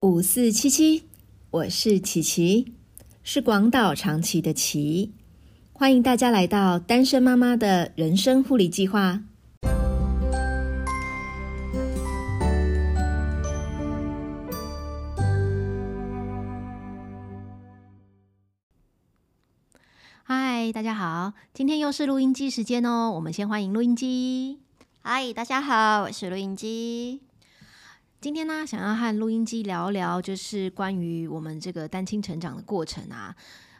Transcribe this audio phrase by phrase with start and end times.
[0.00, 1.02] 五四七七，
[1.50, 2.72] 我是琪琪，
[3.24, 5.10] 是广岛长崎的琪，
[5.72, 9.24] 欢迎大家来到单身妈妈的人生护理计划。
[20.22, 24.60] 嗨，大家好，今天又是录音机时间哦，我们先欢迎录音机。
[25.02, 27.22] 嗨，大家好，我是录音机。
[28.20, 33.32] 今天呢，想要和录音机聊聊，就是关于我们这个单亲成长的过程啊，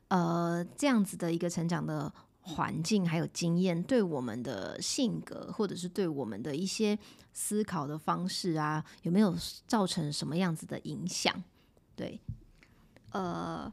[0.07, 6.97] 呃，这样子的一个成长的环境还有经验，对我们的性格或者是对我们的一些
[7.33, 11.35] 思考的方式啊，有没有造成什么样子的影响？
[11.97, 12.21] 对，
[13.11, 13.71] 呃，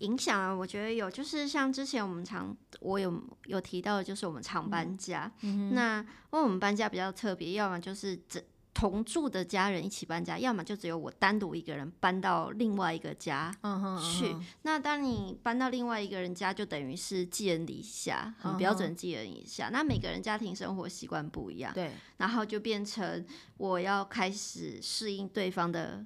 [0.00, 5.32] 影响啊，我觉得有，就是像之前我们常我有有提到的，就是我们常搬家，
[5.72, 8.42] 那因为我们搬家比较特别，要么就是整。
[8.74, 13.54] 同住的家人一起搬家，要么就只有我单独一个人搬到另外一个家
[14.02, 14.36] 去。
[14.62, 19.70] 那当你搬到另外一个人家，就等于是寄人篱下，很标准寄人篱下。
[19.72, 23.24] 那每个人家庭生活习惯不一样，对，然后就变成
[23.56, 26.04] 我要开始适应对方的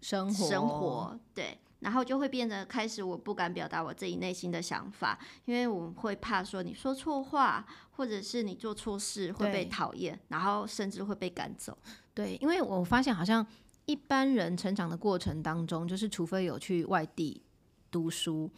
[0.00, 1.58] 生活，生活对。
[1.80, 11.76] 然后就会变得开始，我不敢表达我自己内心的想法，因为我会怕说你说错话，或者是你做错事会被讨厌，然后甚至会被赶走。
[12.14, 13.46] 对，因为我发现好像
[13.86, 17.42] 一般人成长的过程当中，就是除非有去外地
[17.90, 18.50] 读书。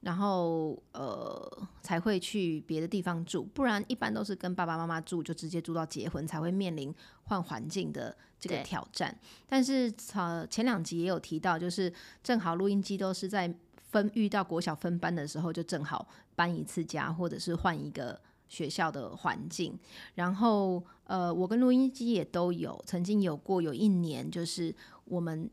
[0.00, 9.14] 然后呃才会去别的地方住，不然一般都是跟爸爸妈妈住，就直接住到结婚才会面临换环境的这个挑战。
[9.46, 11.92] 但是呃前两集也有提到，就是
[12.22, 13.54] 正好录音机都是在
[13.90, 19.78] 分遇到国小分班的时候，就正好搬一次家，或者是换一个学校的环境。
[20.14, 25.50] 然后呃我跟录音机也都有曾经有过有一年，就是我们。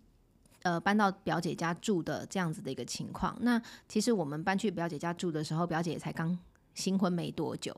[0.68, 3.38] 呃，搬到表姐家住的这样子的一个情况。
[3.40, 6.38] 那其实我们搬去表姐家住的时候，表姐也才刚
[6.73, 7.73] 新婚没多久。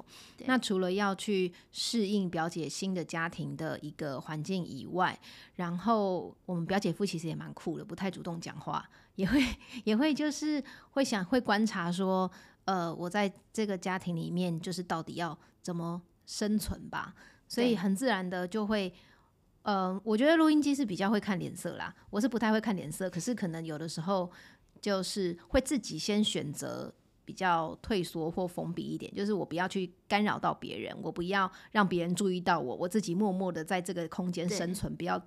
[0.47, 5.15] 那除了要去适应表姐新的家庭的一个环境以外，
[5.53, 8.83] 然后我们表姐夫其实也蛮酷的，不太主动讲话，
[9.13, 9.39] 也会
[9.83, 12.31] 也会就是会想会观察说，
[12.65, 17.13] 呃，我在这个家庭里面就是到底要怎么生存吧。
[17.47, 18.91] 所以很自然的就会。
[19.69, 24.27] 嗯，我觉得录音机是比较会看脸色啦，我是不太会看脸色，可是可能有的时候
[24.81, 26.91] 就是会自己先选择
[27.23, 35.21] 比较退缩或封闭一点，就是我不要去干扰到别人，我不要让别人注意到我，我自己默默的在这个空间生存，不要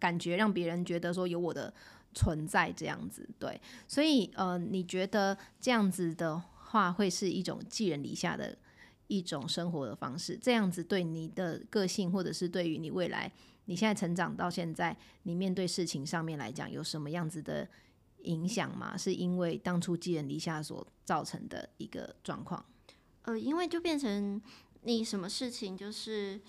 [0.00, 1.72] 感觉让别人觉得说有我的
[2.12, 3.28] 存在这样子。
[3.38, 8.58] 对，所以呃，你觉得这样子的话会是一种寄人篱下的
[9.06, 10.36] 一种生活的方式？
[10.42, 13.30] 这样子对你的个性，或者是对于你未来？
[13.66, 17.68] 你现在成长到现在，你面对事情上面来讲，有什么样子的
[18.22, 18.96] 影响吗？
[18.96, 22.64] 是因为当初寄人篱下所造成的一个状况？
[23.22, 24.40] 呃，因为就变成
[24.82, 26.40] 你什么事情就是。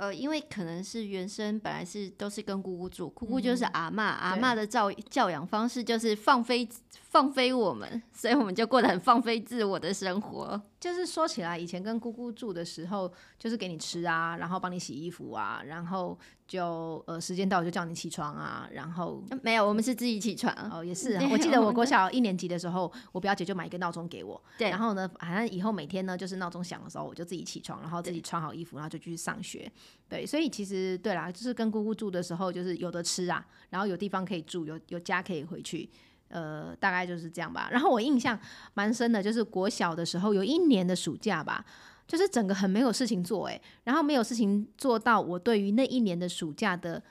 [0.00, 6.68] 呃，因为可能是原生本来是都是跟姑姑住，姑姑就是阿妈，阿妈的教教养方式就是放飞
[7.10, 10.62] 放飞我们，所以我们就过得很放飞自我的生活。
[10.80, 16.16] 就是说起来，以前跟姑姑住的时候，就是给你吃啊，然后帮你洗衣服啊，然后
[16.46, 20.54] 就呃时间到就叫你起床啊，然后没有，我们是自己起床。
[20.70, 29.70] 哦，也是， 我记得我国小一年级的时候，我表姐就买一个闹钟给我， 对，然后呢，反正以后每天呢，就是闹钟响的时候，我就自己起床，然后自己穿好衣服，然后就去上学。
[30.08, 35.90] 对，所以其实对啦，就是跟姑姑住的时候，就是有的吃啊，然后有地方可以住，有有家可以回去，
[36.28, 37.68] 呃，大概就是这样吧。
[37.70, 38.38] 然后我印象
[38.74, 41.64] 蛮深的，就是国小的时候有一年的暑假吧，
[42.06, 47.02] 就是整个很没有事情做，诶，然后没有事情做到，我对于那一年的暑假的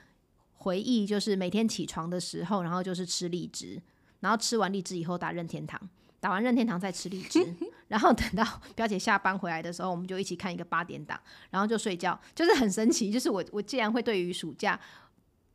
[0.56, 3.80] 回忆，就是每天起床的时候，然后就是吃荔枝，
[4.20, 5.80] 然后吃完荔枝以后打任天堂。
[6.20, 7.46] 打完任天堂再吃荔枝，
[7.86, 11.16] 然后等到 表姐下班回来的时候，我们就一起看一个八点档，
[11.50, 13.08] 然后就睡觉，就是很神奇。
[13.08, 14.76] 就是我我竟然会对于暑假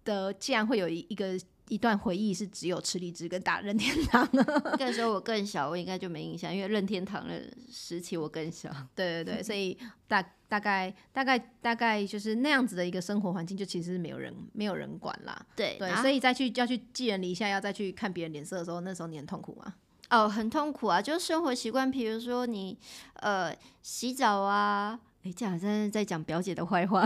[0.05, 1.37] 的，竟然会有一一个
[1.69, 4.27] 一段回忆是只有吃荔枝跟打任天堂。
[4.33, 7.41] 那个时候我更小，我应该就没印象，因为任天堂的
[7.71, 8.69] 时期我更小。
[8.95, 9.77] 对对对，所以
[10.07, 15.45] 大大概大概大概就是那样子的一个生活环境，就其实是没有人没有人管啦。
[15.55, 19.73] 对对，所以再去要去寄人篱下，要再去看别人脸色的时候，那时候你很痛苦吗？
[20.09, 21.01] 哦，很痛苦啊！
[21.01, 22.77] 就是生活习惯，比如说你
[23.15, 23.51] 呃
[23.81, 27.05] 洗澡啊，哎，这样像在讲表姐的坏话，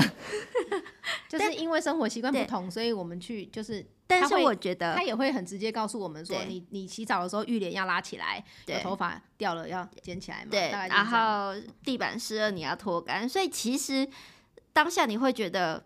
[1.29, 11.53] 就是因为生活习惯不同，所以我们去就是，但是我觉得他也会很直接告诉我们说，你你洗澡的时候浴帘要拉起来，有头发掉了要捡起来嘛，对，然后
[11.83, 14.07] 地板湿了你要拖干，所以其实
[14.73, 15.85] 当下你会觉得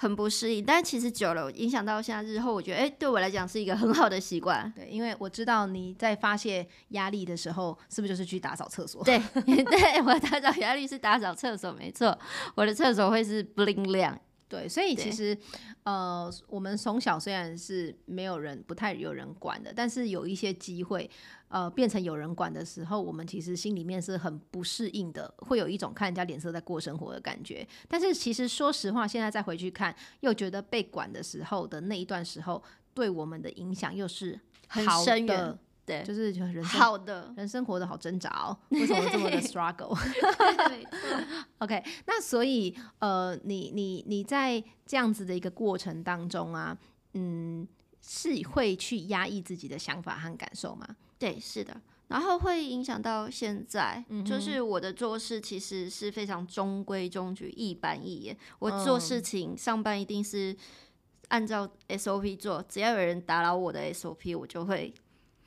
[0.00, 4.72] 很不适应，但其实久了影响到现在日后，我觉得哎、对我来讲是一个很好的习惯。
[4.76, 9.02] 对，因为我知道你在发泄压力的时候，是不是就是去打扫厕所？
[9.02, 12.16] 对 对，我打扫压力是打扫厕所，没错，
[12.54, 14.16] 我的厕所会是 bling 亮。
[14.48, 15.38] 对，所以其对实
[15.82, 21.10] 呃，我们从小虽然是没有人不太有人管的，但是有一些机会，
[21.48, 27.66] 呃，变成有人管的时候，我们其实心里面是很不适应的，会有一种看人家脸色在过生活的感觉。
[27.88, 32.62] 但是其实说实话，现在再回去看，又觉得被管的时候的那一段时候，
[32.92, 46.76] 对我们的影响又是很深远，对，就是人生好的，人生活得好挣扎哦，为什么这么的 struggle？OK， 那所以呃，你你你在这样子的一个过程当中啊，
[47.14, 47.66] 嗯，
[48.02, 50.86] 是会去压抑自己的想法和感受吗？
[51.18, 51.80] 对，是的。
[52.08, 58.36] 然后会影响到现在，嗯就是我的做事其实是非常中规中矩、一板一眼。
[58.58, 60.56] 我做嗯事情、上班一定是
[61.28, 64.94] 按照 SOP 做，只要有人打扰我的 SOP，我就会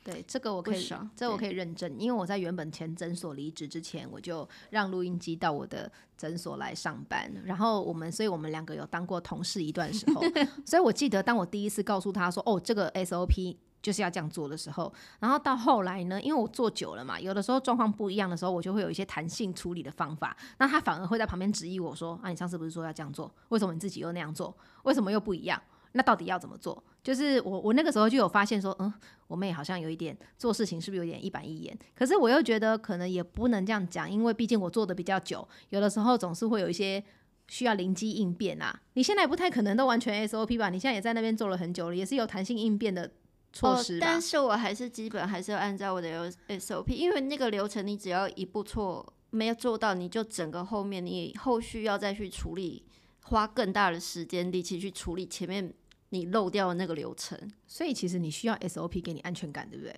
[0.04, 10.22] 对，这个我可以这我可以认证，因为我在原本前诊所离职之前，我就让录音机到我的诊所来上班，然后我们，所以我们两个有当过同事一段时候，
[10.64, 25.60] 所以我记得当我第一次告诉他说，哦，这个 SOP 就是要这样做的时候，然后到后来呢，因为我做久了嘛，有的时候状况不一样的时候，我就会有一些弹性处理的方法，那他反而会在旁边质疑我说，啊，你上次不是说要这样做，为什么你自己又那样做，为什么又不一样？
[25.94, 26.82] 那到底要怎么做？
[27.02, 28.90] 就是我我那个时候就有发现说，嗯，
[29.26, 31.78] 我妹好像有一点做事情是不是有点一板一眼？
[31.94, 37.02] 可是我又觉得可能也不能这样讲，因为毕竟我做的比较久，有的时候总是会有一些
[37.48, 38.80] 需要灵机应变啊。
[38.94, 40.70] 你现在不太可能都完全 SOP 吧？
[40.70, 43.10] 你现在也在那边做了很久了，也是有弹性应变的
[43.52, 43.96] 措施？
[43.96, 43.98] 哦。
[44.00, 52.84] 但是我还是基本还是要按照我的 SOP，因为那个流程你只要一步错没有做到，你就整个后面你后续要再去处理，
[53.24, 55.72] 花更大的时间力气去处理前面
[56.10, 57.38] 你漏掉的那个流程。
[57.66, 59.96] 所以其实你需要 SOP 给你安全感，对不对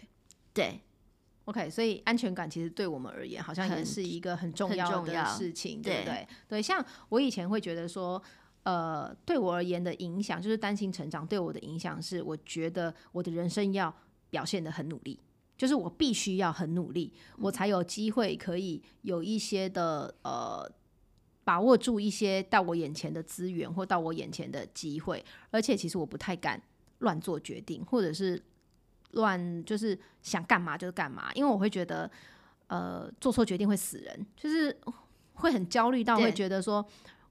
[0.52, 0.80] 对
[1.46, 6.28] ，？OK，所以安全感其实对我们而言，好像也是一个很重要的事情，对不对对？
[6.48, 8.22] 对，像我以前会觉得说，
[8.64, 13.94] 呃，对我而言的影响，就是担心成长对我的影响是，我觉得我的人生要
[14.28, 15.18] 表现的很努力，
[15.56, 20.70] 就是我必须要很努力，我才有机会可以有一些的呃。
[21.46, 26.58] 把握住一些到我眼前的资源或到我眼前的机会，而且其实我不太敢
[27.00, 28.42] 乱做决定，或者是
[29.10, 32.10] 乱就是想干嘛就是干嘛，因为我会觉得
[32.68, 34.74] 呃做错决定会死人，就是
[35.34, 36.82] 会很焦虑到会觉得说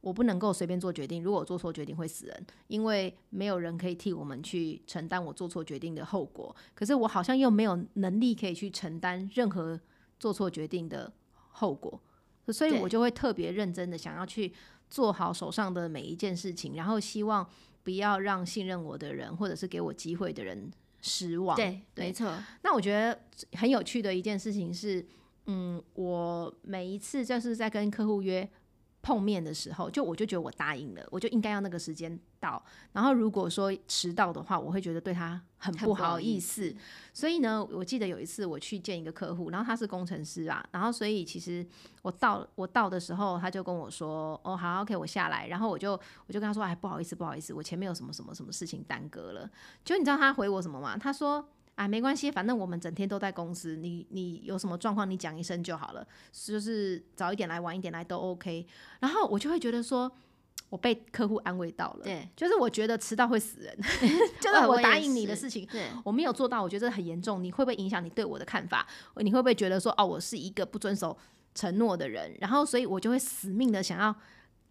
[0.04, 6.54] 我不能够随便做决定，如果我做错决定会死人，因为没有人可以替我们去承担我做错决定的后果。
[6.76, 9.80] 可是我好像又没有能力可以去承担任何
[10.20, 11.10] 做错决定的
[11.52, 12.02] 后果，
[12.50, 14.54] 所以我就会特别认真的想要去
[14.90, 17.50] 做好手上的每一件事情，然后希望
[17.82, 20.70] 不要让信任我的人或者是给我机会的人
[21.02, 21.56] 失望。
[21.56, 23.18] 对，对没错，那我觉得
[23.54, 25.06] 很有趣的一件事情是，
[25.46, 28.50] 嗯，我每一次就是在跟客户约
[29.04, 32.64] 碰面的时候，就我就觉得我答应了，我就应该要那个时间到。
[32.94, 36.74] 然后如果说迟到的话，我会觉得对他很很不不好意思。
[37.14, 41.68] 所以呢，我记得有一次我去见一个客户，然后他是工程师啊，然后所以其实
[42.02, 45.92] 我到我到的时候，他就跟我说：“哦，好，OK，我下来。”然后我就
[46.26, 49.50] 我就跟他说：“哎，不好意思，不好意思，我前面有什么什么什么事情耽搁了。”
[49.84, 50.98] 就你知道他回我什么吗？
[50.98, 58.66] 他说：“啊，没关系，反正我们整天都在公司，你你有什么状况你讲一声就好了，就是早一点来晚一点来都 OK。”
[59.02, 60.12] 然后我就会觉得说，
[60.70, 63.76] 我被客户安慰到了，对，就是我觉得迟到会死人，
[64.40, 68.88] 就是哦我答应你的事情，对，我没有做到，我觉得很严重，你会不会影响你对我的看法？
[69.18, 71.18] 你会不会觉得说，哦，我是一个不遵守
[71.56, 72.36] 承诺的人？
[72.40, 74.16] 然后，所以我就会死命的想要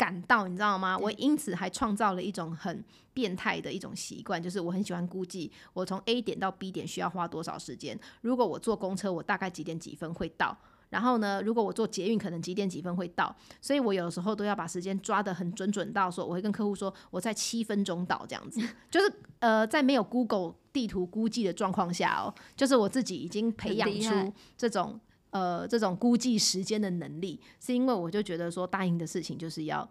[0.02, 0.98] 赶到，你知道吗？
[0.98, 7.96] 我因此还创造了一种很变态的一种习惯，就是我很喜欢估计我从 A 点到 B 点需要花多少时间。
[8.20, 10.58] 如果我坐公车，我大概几点几分会到？
[10.90, 13.32] 然后呢，如果我坐捷运，可能几点几分会到？
[13.60, 19.06] 所以我有的时候都要把时间抓得很准准到说，我会跟客户说我在七分钟到这样子， 就是
[19.38, 24.98] 呃，在没有 Google 地图估计的状况下哦，就是我自己已经培养出这种
[25.32, 29.86] 呃这种估计时间的能力，是因为我就觉得说答应的事情就是要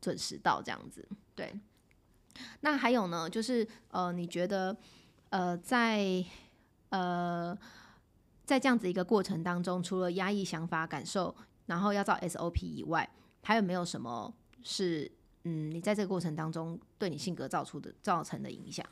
[0.00, 1.06] 准时到这样子。
[1.34, 1.54] 对，
[2.60, 4.76] 那还有呢，就是呃，你觉得
[5.30, 6.24] 呃在
[6.88, 7.56] 呃
[8.44, 11.34] 在这样子一个过程当中，除了压抑想法、感受，
[11.66, 13.08] 然后要照 SOP 以外，
[13.42, 15.10] 还有没有什么是
[15.44, 18.84] 嗯你在这个过程当中对你性格造出的造成的影响？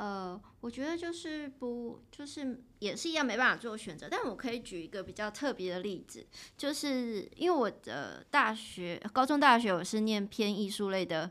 [0.00, 4.08] 呃，我觉得就是不，就是也是一样没办法做选择。
[4.10, 6.26] 但我可以举一个比较特别的例子，
[6.56, 11.30] 就是因为我的大学、高中、大学我是念偏艺术类的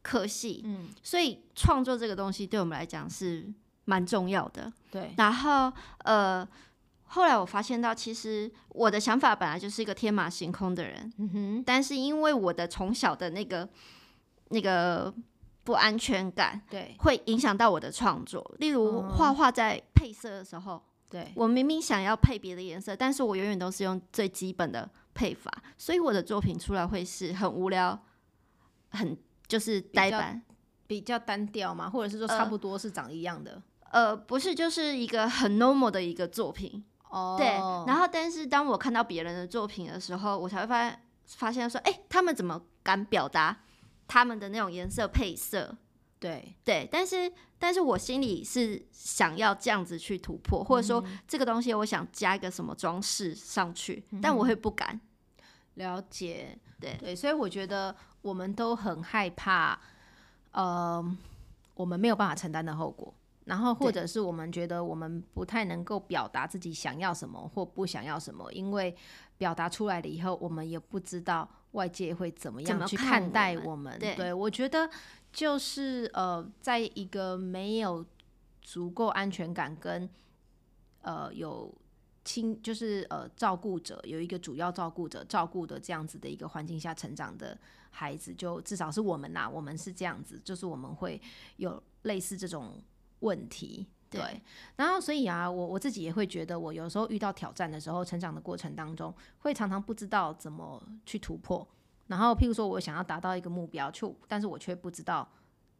[0.00, 3.52] 科系，嗯，所以创作这个东西对我们来讲是
[3.84, 4.72] 蛮重要的。
[4.92, 5.72] 对，然后
[6.04, 6.48] 呃，
[7.06, 13.68] 后来我发现到，其实我的想法本来就是一个天马行空的人，嗯哼，但是因为我的从小的那个
[14.50, 15.12] 那个
[15.64, 18.54] 不安全感，对会影响到我的创作。
[18.58, 20.80] 例如嗯画画在配色的时候，
[21.10, 27.98] 对，我明明想要配别的颜色，但是我永远都是用最基本的配法，所以我的作品出来会是很无聊，
[28.90, 29.16] 很
[29.48, 30.42] 就是呆板。
[30.86, 33.60] 比较单调嘛，或者是说呃差不多是长一样的。
[33.90, 36.84] 呃，不是，就是一个很 normal 的一个作品。
[37.08, 37.46] 哦，对，
[37.86, 43.56] 然后但是当我看到别人的作品的时候，我才会发现发现说，哎、他们怎么敢表达
[44.06, 45.76] 他们的那种颜色配色？
[46.18, 54.98] 对，对，但是但是我心里是想要这样子去突破，或者说这个东西我想加一个什么装饰上去，但我会不敢。
[55.74, 56.96] 了解，对。
[56.98, 59.78] 对，所以我觉得我们都很害怕，
[60.52, 61.04] 呃，
[61.74, 63.12] 我们没有办法承担的后果，
[63.44, 68.96] 然后或者是我们觉得我们不太能够表达自己想要什么或不想要什么，因为
[69.36, 73.98] 表达出来了以后，我们也不知道外界会怎么怎样去么看待们我们。
[73.98, 74.88] 对我觉得
[75.32, 78.04] 就是呃，在一个没有
[78.62, 80.08] 足够安全感跟
[81.02, 81.70] 呃有
[82.24, 87.58] 亲就是呃照顾者有一个主要照顾者照顾的这样子的一个环境下成长的
[87.90, 91.20] 孩子，就至少是我们呐，我们是这样子，就是我们会
[91.56, 92.82] 有类似这种
[93.24, 93.86] 问题。
[94.08, 94.40] 对，对
[94.76, 101.66] 然后所以啊，我我自己也会觉得，我有时候遇到挑战的时候，成长的过程当中，会常常不知道怎么去突破。
[102.06, 105.26] 然后，譬如说我想要达到一个目标，却但是我却不知道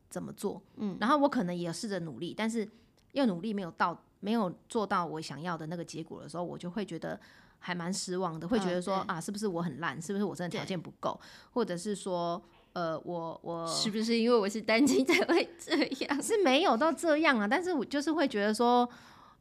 [0.08, 0.60] 怎么做。
[0.76, 2.68] 嗯，然后我可能也试着努力，但是
[3.12, 7.20] 又努力没有到，没有做到我想要的那个结果的时候，我就会觉得
[7.58, 10.00] 还蛮失望的，会觉嗯得说、对啊，是不是我很烂？
[10.00, 11.20] 是不是我真的条件不够？
[11.52, 12.42] 或者是说，
[12.74, 16.22] 呃，我我是不是因为我是单亲才会这样？
[16.22, 18.88] 是没有到这样啊，但是我就是会觉得说，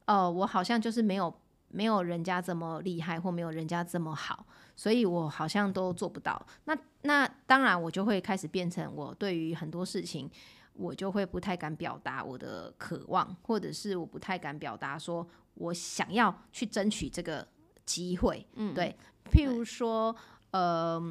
[0.06, 1.34] 呃，我好像就是没有
[1.70, 6.40] 没有人家这么厉害，或没有人家这么好，所以我好像都做不到。
[6.66, 10.30] 那那当然，我就会开始变成我对于很多事情，
[10.74, 17.48] 我就会不太敢表达我的渴望，或者是我不太敢表达说我想要去争取这个
[17.84, 18.46] 机会。
[18.54, 18.96] 嗯，对，
[19.32, 20.16] 譬如说，
[20.52, 21.02] 呃，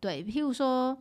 [0.00, 0.96] 对，譬如说，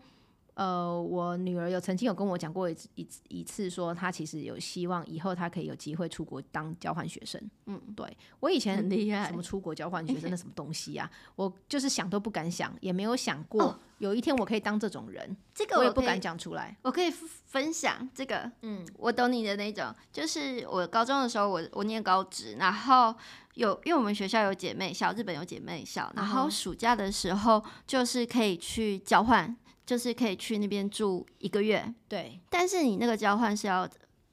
[0.58, 7.40] 呃，我女儿有曾经有跟我讲过一次一次一次，说她其实有希望以后她可以有机会出国当交换学生。
[7.68, 16.76] 嗯，对我以前很厉害什么出国交换学生那 什么东西呀、我就是想都不敢想，也没有想过有一天我可以当这种人，这个我也不敢讲出来。
[16.82, 23.14] 我可以分享这个，嗯，我懂你的那种，就是我高中的时候我，我念高职，然后
[23.54, 29.56] 有因为我们学校有姐妹校，日本有姐妹校，然后暑假的时候就是可以去交换，
[29.88, 33.89] 就是可以去那边住一个月，对，但是你那个交换是要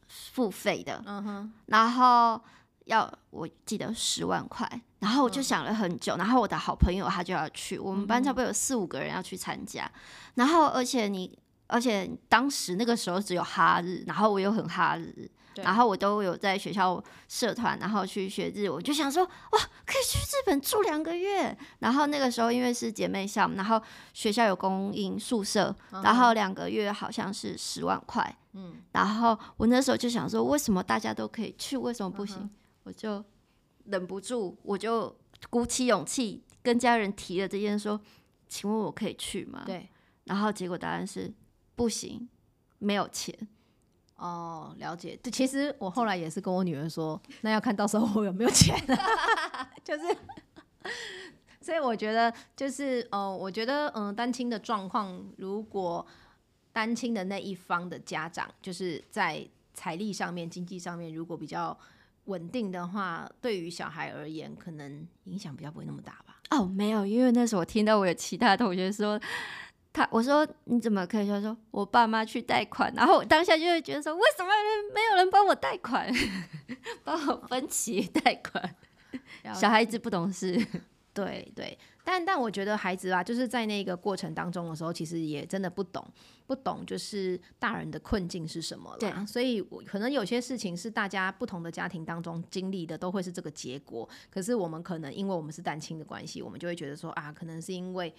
[0.09, 2.39] 付费的，嗯哼，然后
[2.87, 4.69] 要我记得十万块，
[4.99, 9.89] 然后我就想了很久，然后我的好朋友他就要去，我们班差不多有四五个人要去参加，
[10.35, 15.31] 然后而且你，而且当时那个时候只有哈日，然后我又很哈日。
[15.55, 21.57] 对然后我都有在学校社团，然后去学日文，我就想说，哇，可以去日本住两个月。
[21.79, 23.81] 然后那个时候因为是姐妹校，然后
[24.13, 28.37] 学校有供应宿舍，然后两个月好像是十万块。
[28.53, 32.51] 嗯，然后我那时候就想说，为什么大家都可以去，为什么不行？
[32.85, 33.25] 我就
[33.85, 35.17] 忍不住，我就
[35.51, 38.01] 鼓起勇气跟家人提了这件，说，
[38.49, 39.63] 请问我可以去吗？。
[39.67, 39.89] 对，
[40.25, 41.33] 然后结果答案是
[41.75, 42.29] 不行，
[42.79, 43.37] 没有钱。
[44.25, 45.19] 哦，了解。
[45.23, 48.75] 对，其实我后来也是跟我女儿说，那要看到时候我有没有钱，
[49.85, 50.05] 就是。
[51.61, 56.07] 所以我觉得就是，呃，我觉得，嗯、单亲的状况，如果
[56.75, 61.75] 单亲的那一方的家长，就是在财力上面、经济上面，如果比较
[62.25, 66.37] 稳定的话，对于小孩而言，可能影响比较不会那么大吧。
[66.51, 69.19] 哦，没有，因为那时候我听到我有其他同学说，
[69.95, 71.29] 他我说你怎么可以？
[71.29, 74.51] 他说我爸妈去贷款，然后我当下就会觉得说，为什么
[74.93, 76.13] 没有人帮我贷款，
[77.05, 78.75] 帮我分期贷款？
[79.55, 80.61] 小孩子不懂事，
[81.15, 86.05] 对对，但但我觉得孩子啊，就是在那个过程当中的时候，其实也真的不懂，
[86.49, 88.99] 不懂就是大人的困境是什么了。
[88.99, 94.09] 对所以我可能有些事情是大家不同的家庭当中经历的，都会是这个结果。
[94.29, 98.13] 可是我们可能因为我们是单亲的关系，我们就会觉得说啊，可能是因为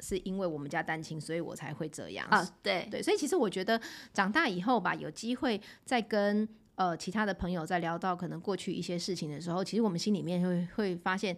[0.00, 2.26] 是因为我们家单亲，所以我才会这样。
[2.28, 3.80] 啊，对，对，所以其实我觉得
[4.12, 11.34] 长大以后吧，有机会再跟呃其他的朋友在聊到可能过去一些事情的时候，其实我们心里面会会发现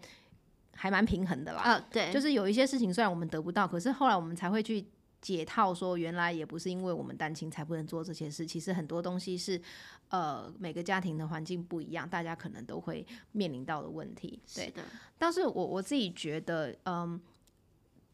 [0.74, 1.62] 还蛮平衡的啦。
[1.62, 4.84] 啊，对，就是有一些事情虽然我们得不到，可是后来我们才会去
[5.20, 9.60] 解套，说原来也不是因为我们单亲才不能做这些事，其实很多东西是
[10.08, 14.40] 呃每个家庭的环境不一样，大家可能都会面临到的问题。
[14.54, 14.82] 对的，
[15.16, 17.20] 但是我我自己觉得，嗯。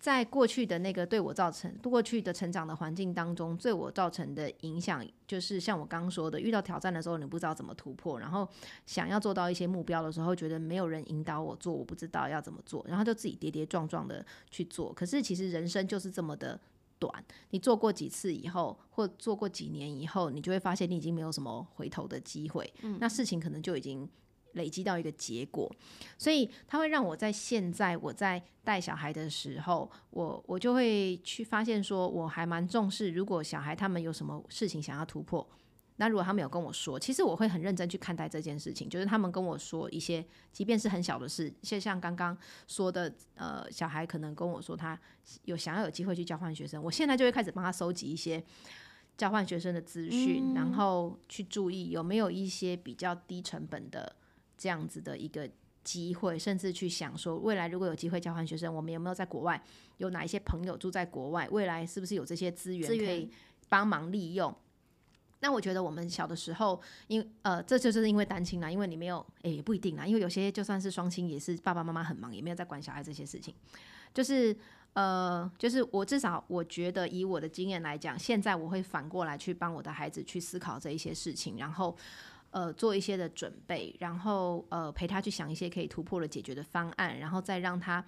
[0.05, 8.47] 在过去的那个对我造成过去的成长的环境当中，对我造成的影响，就是像我刚刚说的，遇到挑战的时候，你不知道怎么突破，然后
[8.85, 14.93] 想要做到一些目标的时候，觉得没有人引导我做，我不知道要怎么做，然后就自己跌跌撞撞的去做。
[14.93, 16.61] 可是其实人生就是这么的
[16.99, 22.71] 短，你做过几次以后，或做过几年以后，你就会发现你已经没有什么回头的机会，
[23.01, 24.07] 那事情可能就已经。
[24.55, 25.71] 累积到一个结果，
[26.19, 35.47] 所以它会让我在现在我在带小孩的时候，我我就会去发现说，我还蛮重视，如果小孩他们有什么事情想要突破，
[35.97, 44.99] 那如果他们有跟我说，其实我会很认真去看待这件事情，就是他们跟我说一些，即便是很小的事，就像刚刚说的，呃，小孩可能跟我说他
[45.45, 48.43] 有想要有机会去交换学生，我现在就会开始帮他收集一些
[49.17, 54.17] 交换学生的资讯，然后去注意有没有一些比较低成本的。
[54.57, 55.49] 这样子的一个
[55.83, 59.63] 机会，甚至去想说，未来如果有机会交换学生，我们有没有在国外
[59.99, 61.47] 有哪一些朋友住在国外？
[61.51, 63.31] 未来是不是有这些资源可以
[63.69, 64.55] 帮忙利用？
[65.41, 73.55] 那我觉得我们小的时候，因呃，这就是因为单亲啦，因为你没有，诶，也不一定啦，因为有些就算是双亲，也是爸爸妈妈很忙，也没有在管小孩这些事情。
[74.15, 74.57] 就是
[74.95, 81.95] 呃，就是我至少我觉得以我的经验来讲，现在我会反过来去帮我的孩子去思考这一些事情，然后。
[82.55, 88.05] 呃，做一些的准备，然后呃，陪他去想一些可以突破的解决的方案，然后再让他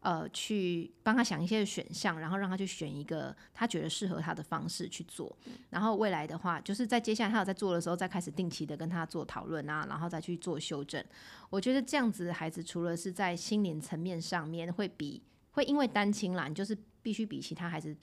[0.00, 5.36] 呃去帮他想一些选项，然后让他去选一个他觉得适合他的方式去做。
[5.68, 11.04] 然后未来的话，就是在接下来他有在做的时候，再开始定期的跟他做讨论啊，然后再去做修正。
[11.50, 17.94] 我觉得这样子的孩子，除了是在心灵层面上面会比会因为单亲啦，你就是必须比其他孩子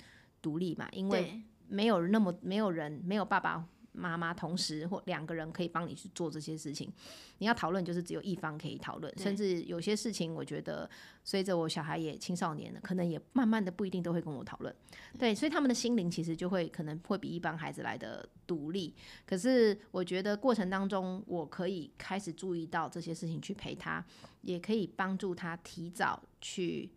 [0.43, 3.65] 独立嘛，因为没有那么没有人没有爸爸。
[3.97, 6.91] 妈妈同时或两个人可以帮你去做这些事情，
[7.39, 10.89] 你要讨论就是只有一方可以讨论，甚至有些事情我觉得
[11.23, 14.73] 随着我小孩也青少年了，可能也慢慢的不一定都会跟我讨论，
[15.17, 18.93] 对，所以他们的心灵其实就会可能会比一般孩子来的独立。
[19.25, 24.05] 可是我觉得过程当中，我可以开始注意到这些事情去陪他，
[24.41, 26.91] 也可以帮助他提早去。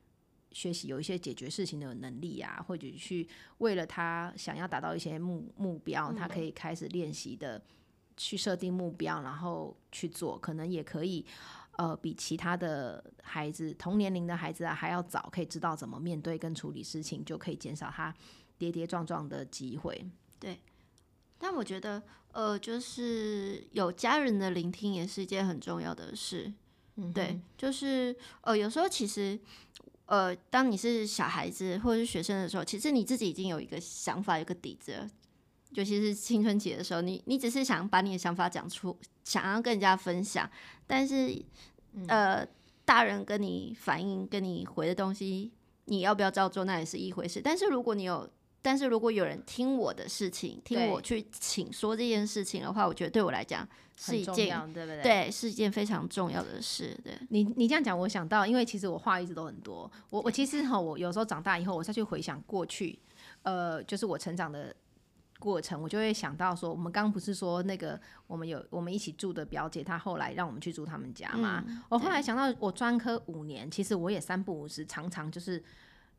[0.52, 7.62] 学习有一些解决事情的能力啊，或者去为了他想要达到一些目目标，他可以开始练习的
[8.16, 11.24] 去设定目标，然后去做，可能也可以
[11.78, 18.12] 呃比其他的孩子同年龄的孩子啊还要早，可以知道怎么面对跟处理事情，就可以减少他
[18.58, 20.04] 跌跌撞撞的机会。
[20.40, 20.58] 对，
[21.38, 26.52] 但我觉得呃，就是有家人的聆听也是一件很重要的事。
[26.96, 29.38] 嗯，对，就是呃，有时候其实。
[30.11, 35.09] 呃，当你是小孩子或者是学生的时候，其实你自己已经有一个想法、有个底子，
[35.70, 40.51] 尤其是青春期的时候，你你只是想把你的想法讲出，想要跟人家分享，
[40.85, 41.40] 但是
[42.09, 42.44] 呃，
[42.85, 45.53] 大人跟你反映、跟你回的东西，
[45.85, 47.40] 你要不要照做，那也是一回事。
[47.40, 48.29] 但是如果你有，
[48.62, 53.68] 但是如果有人听我的事情，听我去请说这件事情的话，我觉得对我来讲。
[54.03, 55.03] 是一件对不对？
[55.03, 56.99] 对，是一件非常重要的事。
[57.05, 59.92] 对你，你这样讲，我想到，因为其实我话一直都很多。
[60.09, 62.99] 我，我其实哈，我有时候长大以后，我再去回想过去，
[63.42, 64.75] 呃，就是我成长的
[65.38, 71.62] 过程，我就会想到说，我们刚刚不是说那个我们有我们一起住的表姐，她后来让我们去住他们家嘛？
[71.90, 75.62] 我后来想到，我专科五年，其实我也三不五时，常常就是。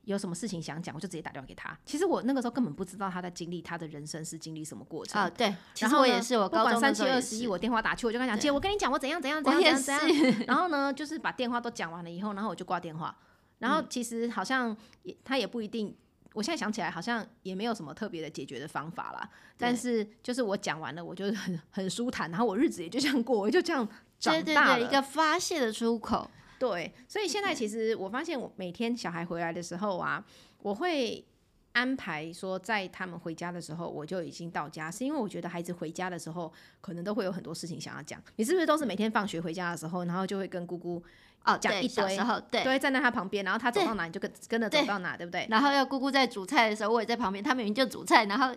[0.06, 1.78] 有什么事情想讲，我就直接打电话给他。
[1.86, 5.30] 其实我那个时候根本不知道他在经历他的人生是经历什么过程啊。
[5.30, 10.46] 对，然后我也是，我不管三七二十一，我电话打去，我就跟他讲，姐，我跟你讲，我怎样怎样怎样怎样。
[10.48, 13.16] 然后呢，就是把电话都讲完了以后，然后我就挂电话。
[13.60, 15.96] 然后其实好像也他也不一定，
[16.34, 19.30] 我现在想起来好像也没有什么特别的解决的方法啦。
[19.56, 23.88] 但是就是我讲完了，我就很很舒坦，然后我日子也就这样过，我就这样
[24.20, 26.28] 长大了，一个发泄的出口。
[26.62, 30.24] 对，所以现在其实我发现，我每天小孩回来的时候啊，
[30.60, 31.26] 我会
[31.72, 38.22] 安排说，在他们回家的时候，我就已经到家，是因为我觉得孩子回家的时候，可能都会有很多事情想要讲。
[38.36, 41.04] 你是不是都是每天放学回家的时候，然后就会跟姑姑
[41.46, 42.16] 哦讲一堆，
[42.52, 45.48] 对，都会站在他旁边，然后他走到哪你就跟跟着走到哪，对不对？
[45.50, 48.56] 然后要姑姑在煮菜的时候，我也在旁边，他明明就煮菜，然后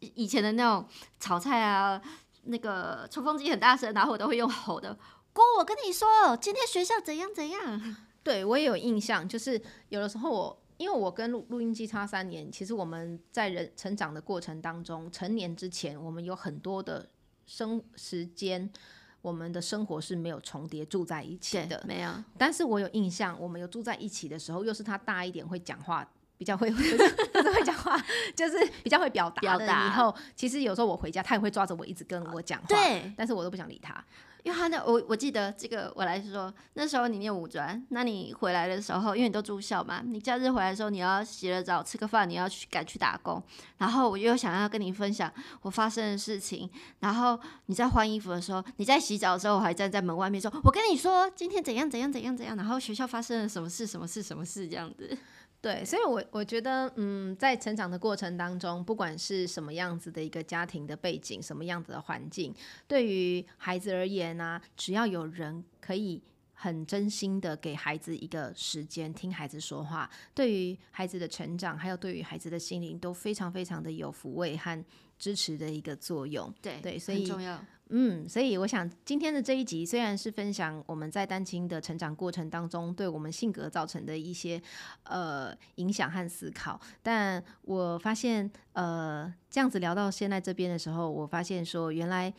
[0.00, 0.86] 以前的那种
[1.18, 1.98] 炒菜啊，
[2.42, 4.94] 那个抽风机很大声，然后我都会用吼的。
[5.36, 7.96] 哥，我跟你说，今天学校怎样怎样？
[8.24, 17.06] 对我也有印象，就是有的时候我，因为我跟录录音机差三年，其实我们在人成长的过程当中，成年之前，我们有很多的
[17.44, 18.72] 生时间，
[19.20, 22.10] 我们的生活是没有重叠住在一起的，没有。
[22.38, 28.02] 但是我有印象，我们有住在一起的时候，又是他大一点会讲话比较会， 会讲话，
[28.34, 29.58] 就是比较会表达的。
[29.58, 34.02] 表达以后其实有时候我回家，他也会抓着我一直跟我讲话，对，但是我都不想理他。
[34.46, 43.42] 因为他那我我记得这个我来说，那时候你念五专，那你回来的时候，因为你都住校嘛，你假日回来的时候，你要洗了澡吃个饭，你要去赶去打工，
[43.78, 45.28] 然后我又想要跟你分享
[45.62, 55.18] 我发生的事情，然后你在换衣服的时候，你在洗澡的时候，我还站在门外面说，我跟你说今天怎样怎样怎样怎样，然后学校发生了什么事什么事什么事这样子。
[55.66, 62.54] 对，所以我我觉得，嗯，在成长的过程当中，不管是什么样子的一个家庭的背景，什么样子的环境，
[62.86, 66.22] 对于孩子而言呢、只要有人可以
[66.54, 74.84] 很真心的给孩子一个时间听孩子说话，对于孩子的成长，还有对于孩子的心灵，都非常非常的有抚慰和
[75.18, 76.54] 支持的一个作用。
[76.62, 77.60] 对对所以很重要。
[77.90, 84.60] 嗯，所以我想今天的这一集虽然是分享我们在单亲的成长过程当中对我们性格造成的一些
[85.04, 92.32] 呃影响和思考，但我发现呃这样子聊到现在这边的时候，我发现说原来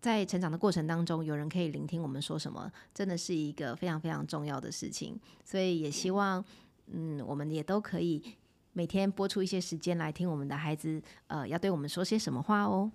[0.00, 5.16] 在成长的过程当中，有人可以聆听我们说什么，真的是一个非常非常重要的事情。
[5.44, 6.44] 所以也希望
[6.92, 8.20] 嗯我们也都可以
[8.72, 12.90] 每天播出一些时间来听我们的孩子呃要对我们说些什么话哦。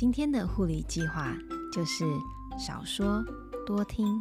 [0.00, 1.36] 今天的护理计划
[1.70, 2.06] 就是
[2.58, 3.22] 少说
[3.66, 4.18] 多听，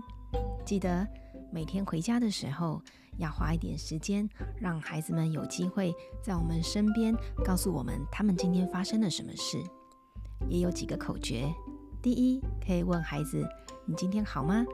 [0.65, 1.07] 记得
[1.53, 2.81] 每天回家的时候
[3.17, 4.27] 要花一点时间，
[4.59, 7.15] 让孩子们有机会在我们身边
[7.45, 9.63] 告诉我们他们今天发生了什么事。
[10.49, 11.49] 也有几个口诀：
[12.01, 13.47] 第一，可以问孩子
[13.87, 14.65] ：“你今天好吗？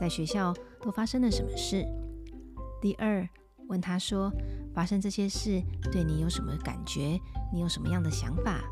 [0.00, 1.84] 在学校都发生了什么事？”
[2.80, 3.28] 第二，
[3.68, 4.32] 问他说
[4.72, 7.20] ：“发生这些事对你有什么感觉？
[7.52, 8.64] 你有什么样的想法？”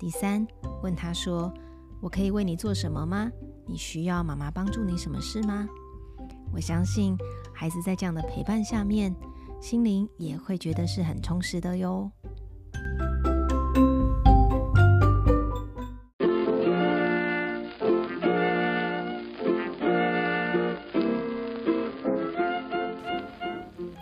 [0.00, 0.46] 第三，
[0.82, 1.52] 问他说
[2.00, 3.30] ：“我可以为你做什么吗？
[3.66, 5.68] 你需要妈妈帮助你什么事吗？”
[6.50, 7.14] 我相信
[7.52, 9.14] 孩子在这样的陪伴下面，
[9.60, 12.10] 心灵也会觉得是很充实的哟。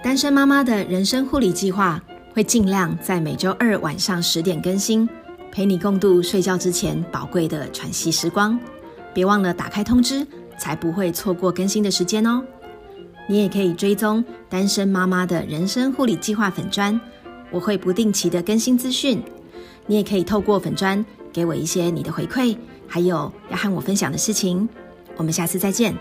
[0.05, 2.01] 单身妈妈的人生护理计划
[2.33, 5.09] 会尽量在每周二晚上十点更新。
[5.51, 8.59] 陪你共度睡觉之前宝贵的喘息时光。
[9.15, 10.27] 别忘了打开通知，
[10.59, 12.43] 才不会错过更新的时间哦。
[13.27, 16.99] 你也可以追踪单身妈妈的人生护理计划粉砖，
[17.51, 19.23] 我会不定期的更新资讯。
[19.87, 22.57] 你也可以透过粉砖给我一些你的回馈，
[22.87, 24.69] 还有要和我分享的事情。
[25.17, 25.95] 我们下次再见。